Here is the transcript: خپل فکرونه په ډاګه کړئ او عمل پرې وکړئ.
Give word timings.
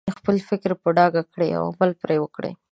خپل 0.17 0.35
فکرونه 0.47 0.77
په 0.83 0.89
ډاګه 0.97 1.23
کړئ 1.33 1.51
او 1.59 1.63
عمل 1.71 1.91
پرې 2.01 2.17
وکړئ. 2.21 2.51